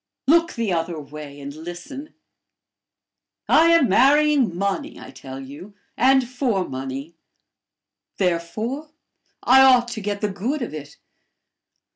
[0.25, 2.15] Look the other way, and listen.
[3.47, 7.13] I am marrying money, I tell you and for money;
[8.17, 8.89] therefore,
[9.43, 10.97] I ought to get the good of it.